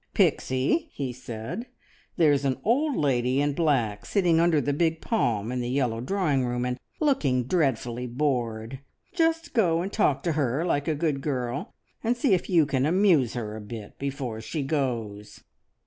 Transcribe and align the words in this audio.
"Pixie," 0.15 0.89
he 0.93 1.13
said, 1.13 1.67
"there's 2.17 2.43
an 2.43 2.59
old 2.63 2.95
lady 2.95 3.39
in 3.39 3.53
black 3.53 4.03
sitting 4.03 4.39
under 4.39 4.59
the 4.59 4.73
big 4.73 4.99
palm 4.99 5.51
in 5.51 5.61
the 5.61 5.69
yellow 5.69 6.01
drawing 6.01 6.43
room 6.43 6.65
and 6.65 6.79
looking 6.99 7.43
dreadfully 7.43 8.07
bored! 8.07 8.79
Just 9.13 9.53
go 9.53 9.83
and 9.83 9.93
talk 9.93 10.23
to 10.23 10.31
her 10.31 10.65
like 10.65 10.87
a 10.87 10.95
good 10.95 11.21
girl, 11.21 11.75
and 12.03 12.17
see 12.17 12.33
if 12.33 12.49
you 12.49 12.65
can 12.65 12.87
amuse 12.87 13.35
her 13.35 13.51
a 13.55 13.59
little 13.59 13.67
bit 13.67 13.99
before 13.99 14.41
she 14.41 14.63
goes." 14.63 15.43